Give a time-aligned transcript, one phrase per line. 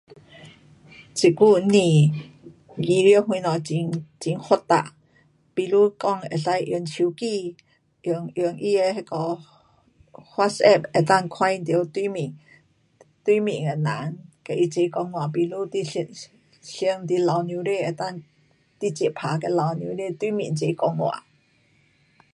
[1.17, 4.95] 这久不旅游东西很发达。
[5.55, 5.69] 可以
[6.71, 7.55] 用手机，
[8.01, 9.39] 用用他的那个
[10.11, 12.33] whatsapp 能够看到对面，
[13.23, 16.03] 对面的人，跟他齐讲话，比如你想，
[16.61, 17.67] 想你父母亲，
[18.79, 21.23] 直接能够打给老母亲对面齐讲话。